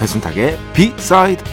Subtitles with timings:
[0.00, 1.44] 배순탁의 비사이드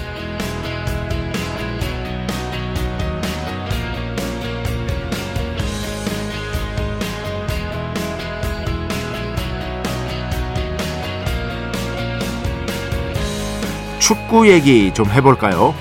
[13.99, 15.75] 축구 얘기 좀 해볼까요?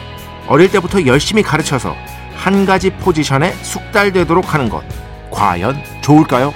[0.48, 1.94] 어릴 때부터 열심히 가르쳐서
[2.34, 4.82] 한 가지 포지션에 숙달되도록 하는 것
[5.30, 6.52] 과연 좋을까요?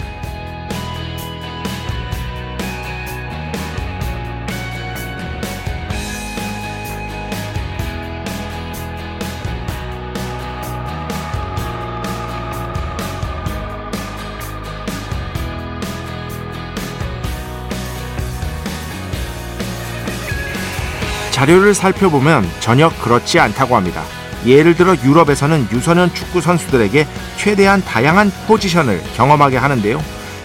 [21.40, 24.02] 자료를 살펴보면 전혀 그렇지 않다고 합니다.
[24.44, 27.06] 예를 들어 유럽에서는 유소년 축구 선수들에게
[27.38, 30.02] 최대한 다양한 포지션을 경험하게 하는데요.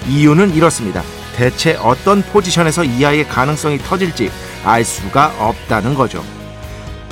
[0.08, 1.04] 이유는 이렇습니다.
[1.36, 4.32] 대체 어떤 포지션에서 이 아이의 가능성이 터질지
[4.64, 6.24] 알 수가 없다는 거죠.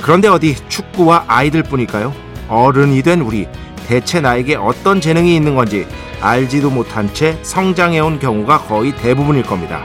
[0.00, 2.14] 그런데 어디 축구와 아이들 뿐일까요?
[2.48, 3.46] 어른이 된 우리
[3.86, 5.86] 대체 나에게 어떤 재능이 있는 건지
[6.22, 9.84] 알지도 못한 채 성장해온 경우가 거의 대부분일 겁니다.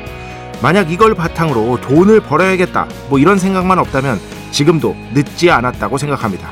[0.62, 4.20] 만약 이걸 바탕으로 돈을 벌어야겠다 뭐 이런 생각만 없다면
[4.52, 6.52] 지금도 늦지 않았다고 생각합니다.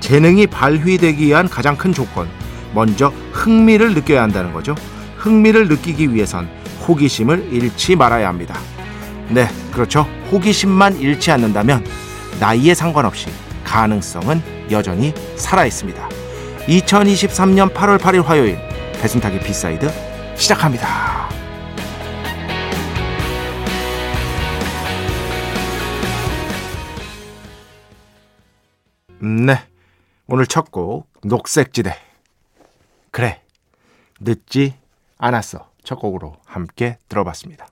[0.00, 2.28] 재능이 발휘되기 위한 가장 큰 조건
[2.74, 4.74] 먼저 흥미를 느껴야 한다는 거죠.
[5.16, 6.48] 흥미를 느끼기 위해선
[6.86, 8.58] 호기심을 잃지 말아야 합니다.
[9.28, 10.06] 네, 그렇죠.
[10.30, 11.84] 호기심만 잃지 않는다면
[12.40, 13.28] 나이에 상관없이
[13.64, 16.08] 가능성은 여전히 살아 있습니다.
[16.66, 18.58] 2023년 8월 8일 화요일
[19.00, 19.90] 배순탁의 B side
[20.36, 21.07] 시작합니다.
[29.46, 29.56] 네.
[30.26, 31.94] 오늘 첫 곡, 녹색지대.
[33.12, 33.40] 그래.
[34.18, 34.74] 늦지
[35.16, 35.70] 않았어.
[35.84, 37.68] 첫 곡으로 함께 들어봤습니다.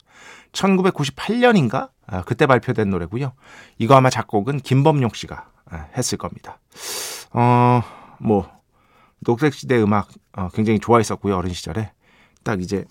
[0.53, 1.91] 1998년인가?
[2.07, 3.33] 아, 그때 발표된 노래고요.
[3.79, 6.61] 이거 아마 작곡은 김범용 씨가 아, 했을 겁니다.
[7.33, 7.83] 어,
[8.21, 8.49] 뭐,
[9.19, 11.37] 녹색지대 음악 어, 굉장히 좋아했었고요.
[11.37, 11.91] 어린 시절에.
[12.45, 12.85] 딱 이제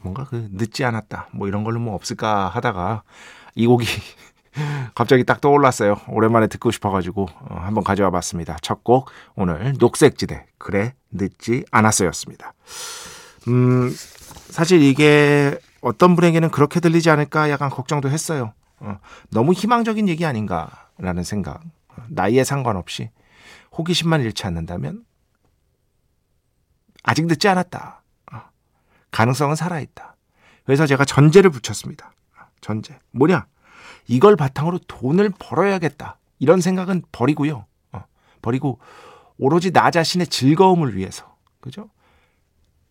[0.00, 1.28] 뭔가 그 늦지 않았다.
[1.32, 3.04] 뭐 이런 걸로 뭐 없을까 하다가
[3.54, 3.86] 이 곡이
[4.94, 5.96] 갑자기 딱 떠올랐어요.
[6.08, 8.56] 오랜만에 듣고 싶어가지고 어, 한번 가져와 봤습니다.
[8.62, 12.52] 첫 곡 오늘 녹색지대 그래 늦지 않았어였습니다.
[13.48, 13.94] 음
[14.50, 18.52] 사실 이게 어떤 분에게는 그렇게 들리지 않을까 약간 걱정도 했어요.
[18.80, 18.98] 어,
[19.30, 21.60] 너무 희망적인 얘기 아닌가라는 생각.
[22.08, 23.10] 나이에 상관없이
[23.76, 25.04] 호기심만 잃지 않는다면
[27.02, 28.02] 아직 늦지 않았다.
[28.32, 28.40] 어,
[29.10, 30.16] 가능성은 살아있다.
[30.64, 32.12] 그래서 제가 전제를 붙였습니다.
[32.60, 32.98] 전제.
[33.12, 33.46] 뭐냐?
[34.06, 36.18] 이걸 바탕으로 돈을 벌어야겠다.
[36.38, 37.66] 이런 생각은 버리고요.
[37.92, 38.04] 어,
[38.42, 38.78] 버리고
[39.38, 41.88] 오로지 나 자신의 즐거움을 위해서, 그죠?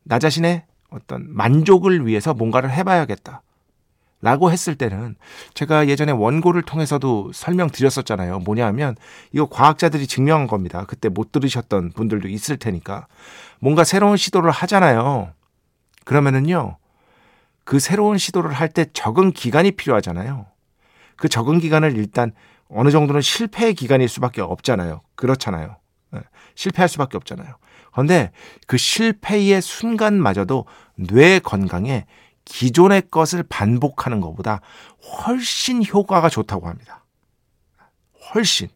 [0.04, 3.42] 나 자신의 어떤 만족을 위해서 뭔가를 해봐야겠다.
[4.24, 5.16] 라고 했을 때는
[5.56, 8.40] 제가 예전에 원고를 통해서도 설명드렸었잖아요.
[8.40, 8.96] 뭐냐 하면
[9.32, 10.86] 이거 과학자들이 증명한 겁니다.
[10.88, 13.08] 그때 못 들으셨던 분들도 있을 테니까.
[13.60, 15.32] 뭔가 새로운 시도를 하잖아요.
[16.06, 16.78] 그러면은요,
[17.64, 20.46] 그 새로운 시도를 할 때 적응 기간이 필요하잖아요.
[21.22, 22.32] 그 적응 기간을 일단
[22.68, 25.02] 어느 정도는 실패의 기간일 수밖에 없잖아요.
[25.14, 25.78] 그렇잖아요.
[26.16, 26.20] 예,
[26.56, 27.58] 실패할 수밖에 없잖아요.
[27.92, 28.32] 그런데
[28.66, 30.66] 그 실패의 순간마저도
[30.96, 32.08] 뇌 건강에
[32.44, 34.62] 기존의 것을 반복하는 것보다
[35.28, 37.06] 훨씬 효과가 좋다고 합니다.
[38.34, 38.70] 훨씬.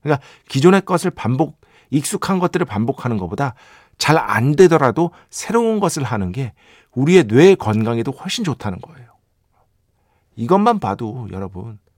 [0.00, 3.54] 그러니까 기존의 것을 반복, 익숙한 것들을 반복하는 것보다
[3.98, 6.54] 잘 안 되더라도 새로운 것을 하는 게
[6.92, 9.12] 우리의 뇌 건강에도 훨씬 좋다는 거예요.
[10.36, 11.91] 이것만 봐도 여러분 어,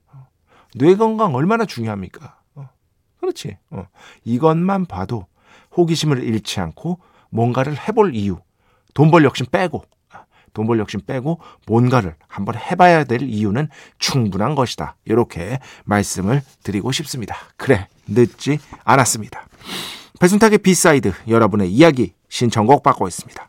[0.74, 2.38] 뇌 건강 얼마나 중요합니까?
[2.54, 2.68] 어,
[3.20, 3.56] 그렇지.
[3.70, 3.86] 어,
[4.24, 5.26] 이것만 봐도
[5.76, 6.98] 호기심을 잃지 않고
[7.30, 8.38] 뭔가를 해볼 이유,
[8.94, 13.68] 돈 벌 욕심 빼고 아, 돈 벌 욕심 빼고 뭔가를 한번 해봐야 될 이유는
[13.98, 14.96] 충분한 것이다.
[15.04, 17.36] 이렇게 말씀을 드리고 싶습니다.
[17.56, 19.46] 그래, 늦지 않았습니다.
[20.20, 23.48] 배순탁의 B side 여러분의 이야기 신청곡 받고 있습니다.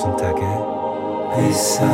[0.00, 0.42] 배순탁의
[1.36, 1.84] 회사.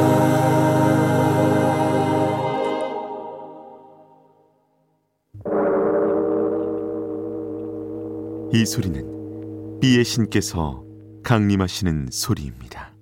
[8.53, 10.85] 이 소리는 비의 신께서
[11.25, 12.95] 강림하시는 소리입니다.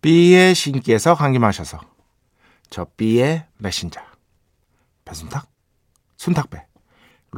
[0.00, 1.78] B의 신께서 강림하셔서
[2.68, 4.00] 저 B의 메신저.
[5.04, 5.48] 배순탁,
[6.16, 6.67] 순탁배,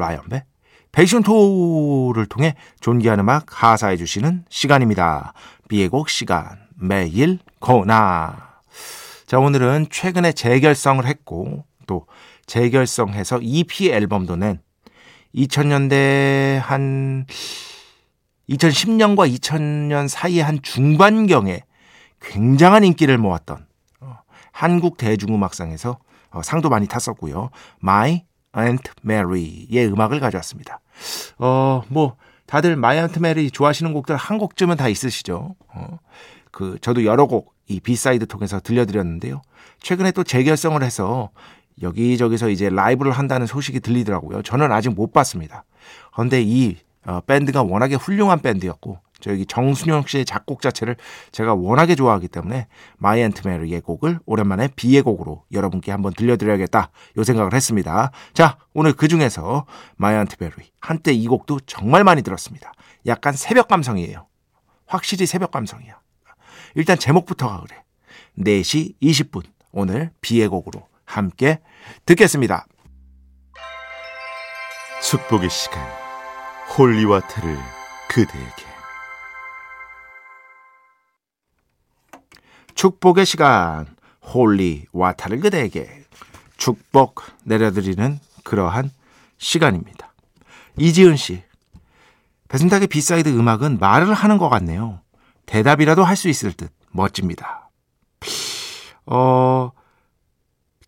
[0.01, 0.45] 라이언배,
[0.93, 5.35] 베이션토를 통해 존귀한 음악 하사해 주시는 시간입니다.
[5.69, 8.61] B의 곡 시간 매일 코나
[9.27, 12.07] 자 오늘은 최근에 재결성을 했고 또
[12.47, 14.61] 재결성해서 EP 앨범도 낸
[15.35, 17.27] 2000년대 한
[18.49, 21.63] 2010년과 2000년 사이의 한 중반경에
[22.21, 23.67] 굉장한 인기를 모았던
[24.01, 24.19] 어,
[24.51, 25.99] 한국 대중음악상에서
[26.31, 27.51] 어, 상도 많이 탔었고요.
[28.57, 30.81] Aunt Mary의 음악을 가져왔습니다.
[31.39, 32.17] 어, 뭐
[32.47, 35.55] 다들 My Aunt Mary 좋아하시는 곡들 한 곡쯤은 다 있으시죠.
[35.69, 35.99] 어,
[36.51, 39.43] 그 저도 여러 곡 이 B side 통해서 들려드렸는데요.
[39.81, 41.31] 최근에 또 재결성을 해서
[41.81, 44.43] 여기저기서 이제 라이브를 한다는 소식이 들리더라고요.
[44.43, 45.65] 저는 아직 못 봤습니다.
[46.13, 46.77] 그런데 이
[47.07, 50.97] 어, 밴드가 워낙에 훌륭한 밴드였고 저기 정순용 씨의 작곡 자체를
[51.33, 52.67] 제가 워낙에 좋아하기 때문에
[52.99, 58.11] My Aunt Mary의 곡을 오랜만에 B의 곡으로 여러분께 한번 들려드려야겠다 요 생각을 했습니다.
[58.33, 62.73] 자 오늘 그 중에서 My Aunt Mary 한때 이 곡도 정말 많이 들었습니다.
[63.07, 64.27] 약간 새벽 감성이에요.
[64.87, 65.99] 확실히 새벽 감성이야.
[66.75, 67.83] 일단 제목부터가 그래.
[68.39, 71.61] 4시 20분 오늘 B의 곡으로 함께
[72.07, 72.67] 듣겠습니다.
[75.03, 75.81] 축복의 시간
[76.77, 77.59] holy water를
[78.09, 78.70] 그대에게
[82.81, 83.85] 축복의 시간
[84.23, 86.03] holy water를 그대에게
[86.57, 88.91] 축복 내려드리는 그러한
[89.37, 90.15] 시간입니다.
[90.79, 91.43] 이지은 씨
[92.49, 95.03] 배순탁의 B side 음악은 말을 하는 것 같네요.
[95.45, 97.69] 대답이라도 할 수 있을 듯 멋집니다.
[99.05, 99.73] 어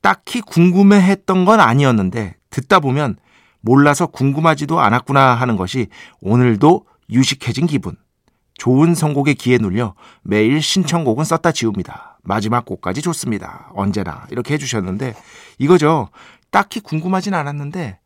[0.01, 3.17] 딱히 궁금해했던 건 아니었는데 듣다 보면
[3.61, 5.89] 몰라서 궁금하지도 않았구나 하는 것이
[6.23, 7.99] 오늘도 유식해진 기분.
[8.63, 12.21] 좋은 선곡에 기에 눌려 매일 신청곡은 썼다 지웁니다.
[12.23, 13.73] 마지막 곡까지 좋습니다.
[13.75, 15.17] 언제나 이렇게 해주셨는데
[15.59, 16.11] 이거죠.
[16.53, 17.99] 딱히 궁금하진 않았는데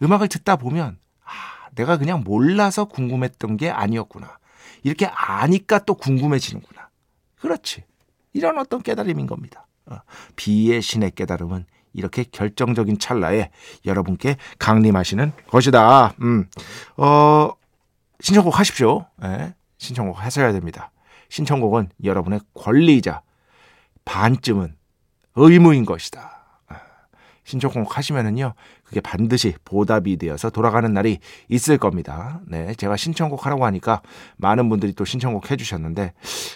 [0.00, 4.38] 음악을 듣다 보면 아, 내가 그냥 몰라서 궁금했던 게 아니었구나.
[4.84, 6.90] 이렇게 아니까 또 궁금해지는구나.
[7.40, 7.82] 그렇지.
[8.34, 9.66] 이런 어떤 깨달음인 겁니다.
[9.86, 9.96] 어,
[10.36, 13.50] 비의 신의 깨달음은 이렇게 결정적인 찰나에
[13.84, 16.14] 여러분께 강림하시는 것이다.
[16.20, 16.48] 음,
[16.98, 17.50] 어,
[18.20, 19.06] 신청곡 하십시오.
[19.16, 20.90] 네, 신청곡 하셔야 됩니다.
[21.30, 23.22] 신청곡은 여러분의 권리이자
[24.04, 24.76] 반쯤은
[25.36, 26.36] 의무인 것이다.
[27.44, 28.52] 신청곡 하시면은요,
[28.84, 31.18] 그게 반드시 보답이 되어서 돌아가는 날이
[31.48, 32.40] 있을 겁니다.
[32.46, 34.02] 네, 제가 신청곡 하라고 하니까
[34.36, 36.12] 많은 분들이 또 신청곡 해주셨는데,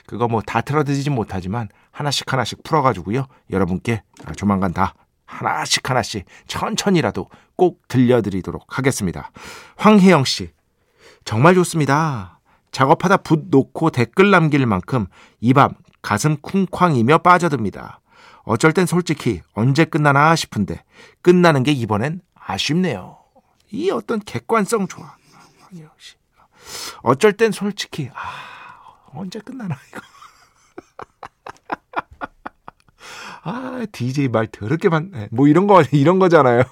[0.07, 4.03] 그거 뭐 다 틀어드리진 못하지만 하나씩 하나씩 풀어가지고요, 여러분께
[4.37, 9.31] 조만간 다 하나씩 하나씩 천천히라도 꼭 들려드리도록 하겠습니다.
[9.77, 10.51] 황혜영 씨,
[11.25, 12.41] 정말 좋습니다.
[12.73, 15.07] 작업하다 붓 놓고 댓글 남길 만큼
[15.41, 18.01] 이 밤 가슴 쿵쾅이며 빠져듭니다.
[18.45, 20.83] 어쩔 땐 솔직히 언제 끝나나 싶은데
[21.23, 23.19] 끝나는 게 이번엔 아쉽네요.
[23.71, 25.15] 이 어떤 객관성 좋아.
[25.61, 26.17] 황혜영 씨.
[27.03, 28.19] 어쩔 땐 솔직히 아
[29.15, 30.01] 언제 끝나나 이거.
[33.45, 35.29] 아, DJ 말 더럽게 많네.
[35.33, 36.63] 뭐 이런 거, 이런 거잖아요.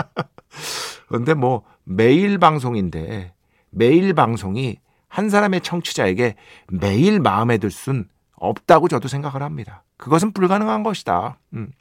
[1.08, 3.34] 근데 뭐 매일 방송인데
[3.70, 4.78] 매일 방송이
[5.10, 6.36] 한 사람의 청취자에게
[6.68, 9.82] 매일 마음에 들 순 없다고 저도 생각을 합니다.
[9.98, 11.36] 그것은 불가능한 것이다.
[11.52, 11.72] 음.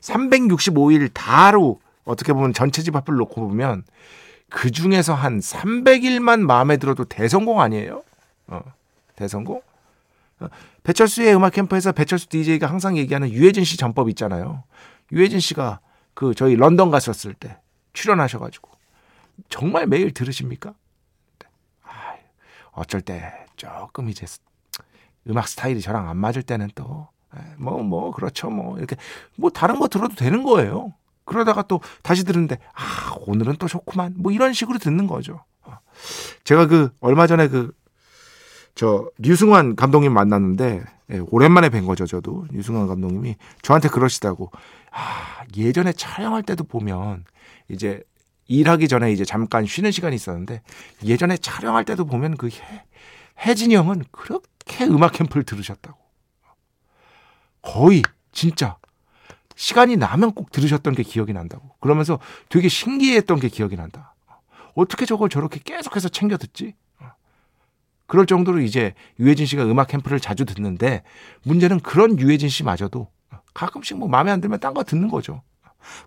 [0.00, 3.84] 365일 다로 어떻게 보면 전체 집합을 놓고 보면
[4.48, 8.02] 그 중에서 한 300일만 마음에 들어도 대성공 아니에요?
[8.48, 8.60] 어,
[9.14, 9.62] 대성공?
[10.40, 10.48] 어,
[10.82, 14.64] 배철수의 음악 캠프에서 배철수 DJ가 항상 얘기하는 유해진 씨 전법 있잖아요.
[15.12, 15.78] 유해진 씨가
[16.14, 17.58] 그 저희 런던 갔었을 때
[17.92, 18.68] 출연하셔가지고
[19.48, 20.74] 정말 매일 들으십니까?
[22.72, 24.26] 아, 어쩔 때 조금 이제
[25.28, 27.08] 음악 스타일이 저랑 안 맞을 때는 또
[27.58, 28.96] 뭐뭐 뭐 그렇죠 뭐 이렇게
[29.36, 30.92] 뭐 다른 거 들어도 되는 거예요.
[31.24, 35.44] 그러다가 또 다시 들었는데 아 오늘은 또 좋구만 뭐 이런 식으로 듣는 거죠.
[35.62, 35.78] 어.
[36.44, 37.72] 제가 그 얼마 전에 그
[38.74, 44.50] 저 류승환 감독님 만났는데 예, 오랜만에 뵌 거죠 저도 류승환 감독님이 저한테 그러시다고
[44.90, 47.24] 아 예전에 촬영할 때도 보면
[47.68, 48.02] 이제
[48.50, 50.62] 일하기 전에 이제 잠깐 쉬는 시간이 있었는데
[51.04, 52.84] 예전에 촬영할 때도 보면 그 해,
[53.46, 55.96] 혜진이 형은 그렇게 음악 캠프를 들으셨다고
[57.62, 58.02] 거의
[58.32, 58.76] 진짜
[59.54, 61.70] 시간이 나면 꼭 들으셨던 게 기억이 난다고.
[61.80, 64.14] 그러면서 되게 신기했던 게 기억이 난다.
[64.74, 66.74] 어떻게 저걸 저렇게 계속해서 챙겨 듣지?
[68.06, 71.04] 그럴 정도로 이제 유해진 씨가 음악 캠프를 자주 듣는데
[71.44, 73.08] 문제는 그런 유해진 씨마저도
[73.54, 75.42] 가끔씩 뭐 마음에 안 들면 딴 거 듣는 거죠.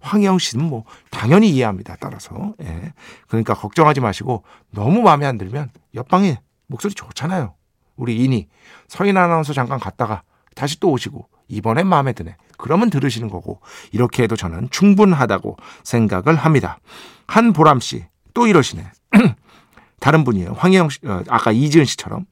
[0.01, 1.97] 황혜영 씨는 뭐 당연히 이해합니다.
[1.99, 2.93] 따라서 예.
[3.27, 7.53] 그러니까 걱정하지 마시고 너무 마음에 안 들면 옆방에 목소리 좋잖아요.
[7.95, 8.47] 우리 이니
[8.87, 10.23] 서인 아나운서 잠깐 갔다가
[10.55, 12.35] 다시 또 오시고 이번엔 마음에 드네.
[12.57, 13.59] 그러면 들으시는 거고
[13.91, 16.79] 이렇게 해도 저는 충분하다고 생각을 합니다.
[17.27, 18.91] 한보람 씨 또 이러시네.
[19.99, 20.53] 다른 분이에요.
[20.53, 22.25] 황혜영 씨, 어, 아까 이지은 씨처럼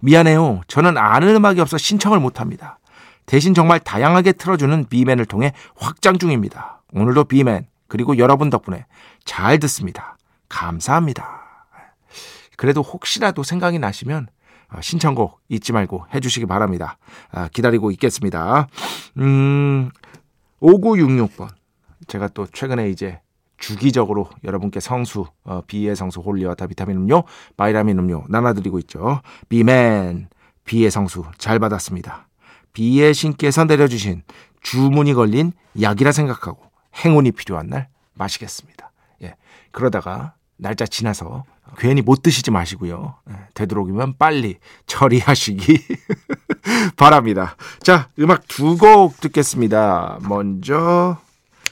[0.00, 0.60] 미안해요.
[0.68, 2.78] 저는 아는 음악이 없어 신청을 못 합니다.
[3.26, 6.82] 대신 정말 다양하게 틀어주는 비맨을 통해 확장 중입니다.
[6.92, 8.86] 오늘도 비맨 그리고 여러분 덕분에
[9.24, 10.16] 잘 듣습니다.
[10.48, 11.66] 감사합니다.
[12.56, 14.28] 그래도 혹시라도 생각이 나시면
[14.72, 16.98] 어, 신청곡 잊지 말고 해주시기 바랍니다.
[17.30, 18.68] 아, 기다리고 있겠습니다.
[19.18, 19.90] 음,
[20.60, 21.48] 5966번.
[22.08, 23.20] 제가 또 최근에 이제
[23.58, 27.24] 주기적으로 여러분께 성수, 어, B의 성수, holy water 비타민 음료,
[27.56, 29.20] 바이라민 음료 나눠드리고 있죠.
[29.48, 30.28] B멘,
[30.64, 32.28] B의 성수 잘 받았습니다.
[32.76, 34.22] B의 신께서 내려주신
[34.60, 36.60] 주문이 걸린 약이라 생각하고
[36.94, 38.92] 행운이 필요한 날 마시겠습니다.
[39.22, 39.34] 예.
[39.70, 41.44] 그러다가 날짜 지나서
[41.78, 43.14] 괜히 못 드시지 마시고요.
[43.30, 45.86] 예, 되도록이면 빨리 처리하시기
[46.98, 47.56] 바랍니다.
[47.80, 50.18] 자, 음악 두 곡 듣겠습니다.
[50.28, 51.16] 먼저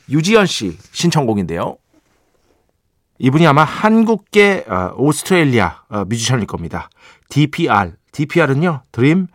[0.08, 1.76] 유지연 씨 신청곡인데요.
[3.18, 6.88] 이분이 아마 한국계 어, 오스트레일리아 어, 뮤지션일 겁니다.
[7.28, 7.92] DPR.
[8.12, 8.80] DPR은요.
[8.90, 9.26] Dream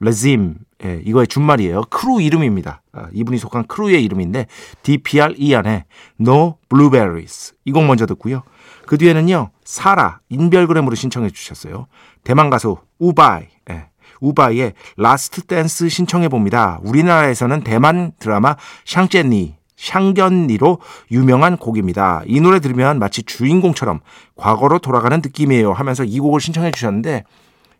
[0.00, 0.54] Regime.
[0.84, 1.82] 예, 이거의 준말이에요.
[1.88, 2.82] 크루 이름입니다.
[2.92, 4.46] 어, 이분이 속한 크루의 이름인데
[4.82, 5.84] DPR IAN의
[6.20, 7.54] No Blueberries.
[7.64, 8.42] 이 곡 먼저 듣고요.
[8.86, 11.86] 그 뒤에는요, 사라, 인별그램으로 신청해 주셨어요.
[12.24, 13.88] 대만 가수 우바이, 예,
[14.20, 16.78] 우바이의 Last Dance 신청해 봅니다.
[16.84, 20.78] 우리나라에서는 대만 드라마 想見你, 상견니로
[21.10, 22.22] 유명한 곡입니다.
[22.26, 24.00] 이 노래 들으면 마치 주인공처럼
[24.36, 27.24] 과거로 돌아가는 느낌이에요 하면서 이 곡을 신청해 주셨는데,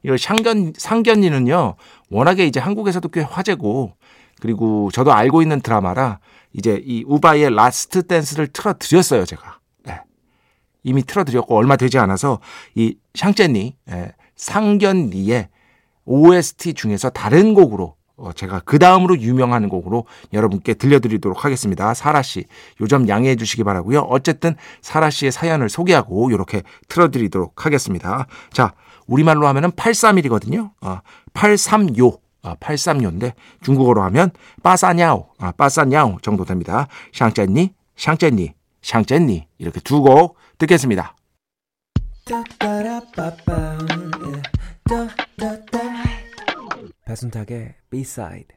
[0.06, 1.74] 이 샹견, 상견니는요,
[2.10, 3.92] 워낙에 이제 한국에서도 꽤 화제고,
[4.40, 6.20] 그리고 저도 알고 있는 드라마라
[6.52, 9.58] 이제 이 우바이의 Last Dance를 틀어 드렸어요, 제가.
[10.86, 12.38] 이미 틀어 드렸고 얼마 되지 않아서
[12.76, 15.48] 이 想見你 예, 상견니의
[16.04, 21.92] OST 중에서 다른 곡으로 어, 제가 그 다음으로 유명한 곡으로 여러분께 들려드리도록 하겠습니다.
[21.92, 22.44] 사라 씨,
[22.80, 24.00] 요 점 양해해 주시기 바라고요.
[24.02, 28.26] 어쨌든 사라 씨의 사연을 소개하고 이렇게 틀어드리도록 하겠습니다.
[28.52, 28.72] 자,
[29.06, 30.72] 우리말로 하면은 831이거든요.
[30.80, 30.98] 어,
[31.32, 32.24] 836.
[32.42, 33.32] 아, 836인데
[33.62, 34.30] 중국어로 하면
[34.62, 36.86] 빠사냐오, 아, 빠사냐오 정도 됩니다.
[37.12, 41.16] 샹제니, 샹제니, 샹제니 이렇게 두 곡 듣겠습니다.
[47.04, 48.48] 배순탁의 B-side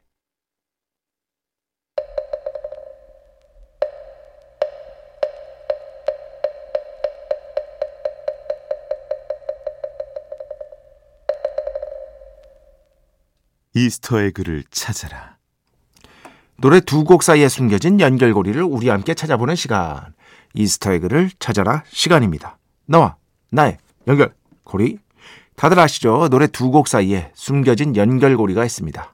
[13.85, 15.37] 이스터의 글을 찾아라.
[16.57, 20.13] 노래 두 곡 사이에 숨겨진 연결고리를 우리 함께 찾아보는 시간.
[20.53, 22.57] 이스터에그를 찾아라 시간입니다.
[22.85, 23.15] 나와
[23.51, 24.99] 나의 연결고리.
[25.55, 26.27] 다들 아시죠?
[26.29, 29.13] 노래 두 곡 사이에 숨겨진 연결고리가 있습니다.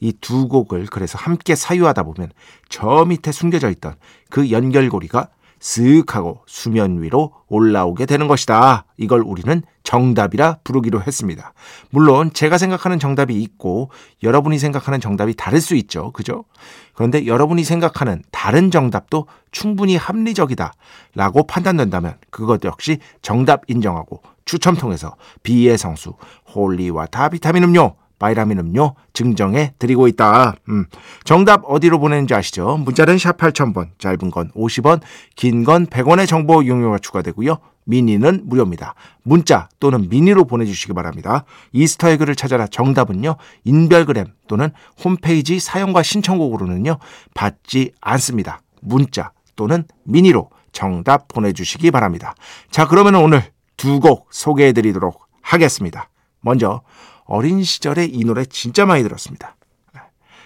[0.00, 2.30] 이 두 곡을 그래서 함께 사유하다 보면
[2.68, 3.94] 저 밑에 숨겨져 있던
[4.30, 5.28] 그 연결고리가
[5.64, 8.84] 쓱 하고 수면 위로 올라오게 되는 것이다.
[8.98, 11.54] 이걸 우리는 정답이라 부르기로 했습니다.
[11.88, 13.90] 물론 제가 생각하는 정답이 있고
[14.22, 16.12] 여러분이 생각하는 정답이 다를 수 있죠.
[16.12, 16.44] 그죠?
[16.92, 20.74] 그런데 여러분이 생각하는 다른 정답도 충분히 합리적이다.
[21.14, 26.12] 라고 판단된다면 그것 역시 정답 인정하고 추첨 통해서 B의 성수,
[26.54, 30.54] holy water 비타민 음료 바이라민 음료 증정해 드리고 있다.
[30.68, 30.86] 음.
[31.24, 32.76] 정답 어디로 보내는지 아시죠?
[32.78, 35.00] 문자는 샵 8000번, 짧은 건 50원,
[35.36, 37.58] 긴 건 100원의 정보 이용료가 추가되고요.
[37.86, 38.94] 미니는 무료입니다.
[39.22, 41.44] 문자 또는 미니로 보내주시기 바랍니다.
[41.72, 43.36] 이스터 에그를 찾아라 정답은요.
[43.64, 44.70] 인별그램 또는
[45.04, 46.98] 홈페이지 사용과 신청곡으로는요.
[47.34, 48.62] 받지 않습니다.
[48.80, 52.34] 문자 또는 미니로 정답 보내주시기 바랍니다.
[52.70, 53.42] 자 그러면 오늘
[53.76, 56.08] 두 곡 소개해드리도록 하겠습니다.
[56.40, 56.80] 먼저
[57.24, 59.56] 어린 시절에 이 노래 진짜 많이 들었습니다.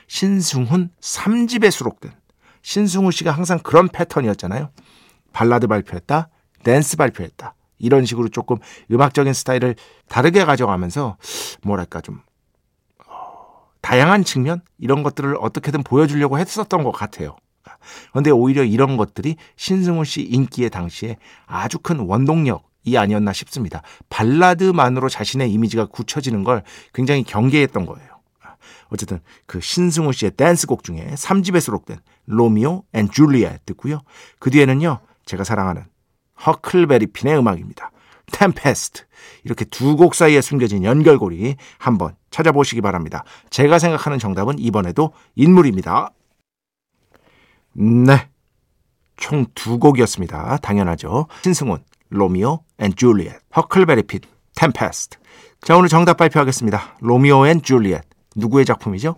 [0.07, 2.13] 신승훈 3집에 수록된
[2.63, 4.71] 신승훈 씨가 항상 그런 패턴이었잖아요.
[5.33, 6.29] 발라드 발표했다,
[6.65, 7.55] 댄스 발표했다.
[7.79, 8.59] 이런 식으로 조금
[8.91, 9.77] 음악적인 스타일을
[10.09, 11.17] 다르게 가져가면서
[11.63, 12.21] 뭐랄까 좀
[13.07, 17.37] 어, 다양한 측면 이런 것들을 어떻게든 보여주려고 했었던 것 같아요.
[18.11, 21.17] 그런데 오히려 이런 것들이 신승훈 씨 인기의 당시에
[21.47, 23.83] 아주 큰 원동력 이 아니었나 싶습니다.
[24.09, 26.63] 발라드만으로 자신의 이미지가 굳혀지는 걸
[26.95, 28.09] 굉장히 경계했던 거예요.
[28.91, 34.01] 어쨌든 그 신승훈 씨의 댄스곡 중에 3집에 수록된 Romeo and Juliet 듣고요.
[34.39, 35.01] 그 뒤에는요.
[35.27, 35.85] 제가 사랑하는
[36.47, 37.91] 허클베리핀의 음악입니다.
[38.33, 39.05] Tempest.
[39.45, 43.25] 이렇게 두 곡 사이에 숨겨진 연결고리 한번 찾아보시기 바랍니다.
[43.51, 46.11] 제가 생각하는 정답은 이번에도 인물입니다.
[47.75, 48.29] 네.
[49.17, 50.59] 총 두 곡이었습니다.
[50.59, 51.27] 당연하죠.
[51.43, 54.21] 신승훈, Romeo and Juliet, 허클베리핀,
[54.57, 55.19] Tempest.
[55.63, 56.97] 자, 오늘 정답 발표하겠습니다.
[57.01, 58.03] Romeo and Juliet.
[58.37, 59.17] 누구의 작품이죠?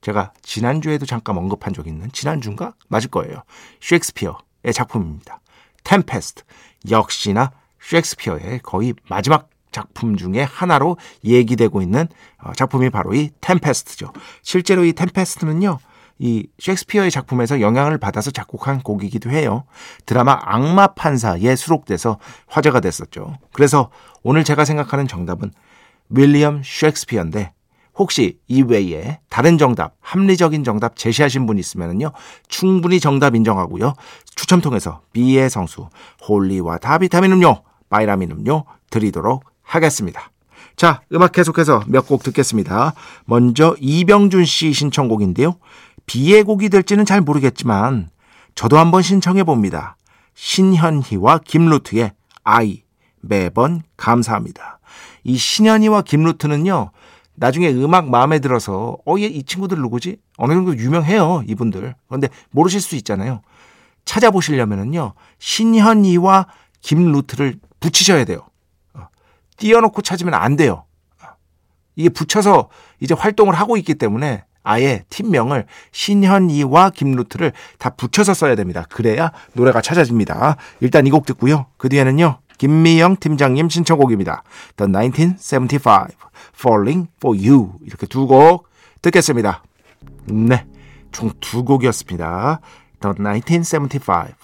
[0.00, 2.74] 제가 지난주에도 잠깐 언급한 적 있는 지난주인가?
[2.88, 3.42] 맞을 거예요.
[3.80, 5.40] 셰익스피어의 작품입니다.
[5.84, 6.44] Tempest.
[6.90, 12.08] 역시나 셰익스피어의 거의 마지막 작품 중에 하나로 얘기되고 있는
[12.38, 14.12] 어, 작품이 바로 이 Tempest죠.
[14.42, 15.78] 실제로 이 Tempest는요.
[16.18, 19.64] 이 셰익스피어의 작품에서 영향을 받아서 작곡한 곡이기도 해요.
[20.06, 23.36] 드라마 악마 판사에 수록돼서 화제가 됐었죠.
[23.52, 23.90] 그래서
[24.22, 25.52] 오늘 제가 생각하는 정답은
[26.08, 27.52] 윌리엄 셰익스피어인데
[27.98, 32.12] 혹시 이 외에 다른 정답, 합리적인 정답 제시하신 분 있으면요.
[32.48, 33.94] 충분히 정답 인정하고요.
[34.34, 35.88] 추첨 통해서 B의 성수,
[36.28, 40.30] holy water 비타민 음료, 바이라민 음료 드리도록 하겠습니다.
[40.76, 42.92] 자, 음악 계속해서 몇 곡 듣겠습니다.
[43.24, 45.56] 먼저 이병준 씨 신청곡인데요.
[46.06, 48.10] 비의 곡이 될지는 잘 모르겠지만
[48.54, 49.96] 저도 한번 신청해 봅니다.
[50.34, 52.12] 신현희와 김루트의
[52.44, 52.82] 아이
[53.20, 54.78] 매번 감사합니다.
[55.24, 56.90] 이 신현희와 김루트는요.
[57.34, 60.18] 나중에 음악 마음에 들어서 어, 얘 이 친구들 누구지?
[60.38, 61.94] 어느 정도 유명해요, 이분들.
[62.06, 63.42] 그런데 모르실 수 있잖아요.
[64.06, 65.12] 찾아보시려면은요.
[65.38, 66.46] 신현이와
[66.80, 68.46] 김루트를 붙이셔야 돼요.
[68.94, 69.08] 어,
[69.56, 70.84] 띄워놓고 찾으면 안 돼요.
[71.22, 71.26] 어,
[71.96, 72.68] 이게 붙여서
[73.00, 78.84] 이제 활동을 하고 있기 때문에 아예 팀명을 신현이와 김루트를 다 붙여서 써야 됩니다.
[78.90, 80.56] 그래야 노래가 찾아집니다.
[80.80, 81.66] 일단 이 곡 듣고요.
[81.76, 82.40] 그 뒤에는요.
[82.58, 84.42] 김미영 팀장님 신청곡입니다.
[84.76, 86.08] The 1975
[86.58, 88.68] Falling for You 이렇게 두 곡
[89.02, 89.62] 듣겠습니다.
[90.26, 90.66] 네,
[91.12, 92.60] 총 두 곡이었습니다.
[93.00, 94.34] The 1975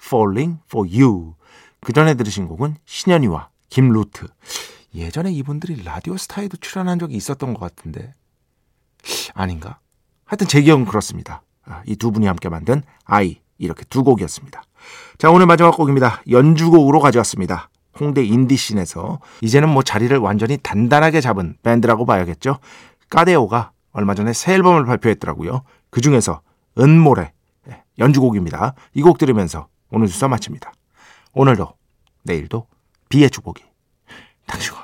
[0.00, 1.34] Falling for You
[1.80, 4.28] 그 전에 들으신 곡은 신현희와 김루트
[4.94, 8.14] 예전에 이분들이 라디오 스타에도 출연한 적이 있었던 것 같은데
[9.34, 9.78] 아닌가?
[10.24, 11.42] 하여튼 제 기억은 그렇습니다.
[11.64, 14.62] 아, 이 두 분이 함께 만든 아이 이렇게 두 곡이었습니다.
[15.18, 16.22] 자, 오늘 마지막 곡입니다.
[16.30, 17.68] 연주곡으로 가져왔습니다.
[18.00, 22.58] 홍대 인디씬에서 이제는 뭐 자리를 완전히 단단하게 잡은 밴드라고 봐야겠죠.
[23.10, 25.62] 카데호가 얼마 전에 새 앨범을 발표했더라고요.
[25.90, 26.40] 그 중에서
[26.78, 27.32] 은모래
[27.68, 28.74] 예, 연주곡입니다.
[28.94, 30.72] 이 곡 들으면서 오늘 주사 마칩니다.
[31.34, 31.74] 오늘도
[32.24, 32.66] 내일도
[33.10, 33.62] 비의 축복이
[34.46, 34.82] 당신과